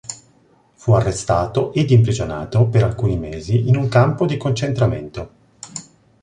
Fu 0.73 0.93
arrestato 0.93 1.71
ed 1.73 1.91
imprigionato 1.91 2.65
per 2.65 2.81
alcuni 2.83 3.19
mesi 3.19 3.67
in 3.69 3.75
un 3.77 3.87
campo 3.87 4.25
di 4.25 4.35
concentramento. 4.35 5.31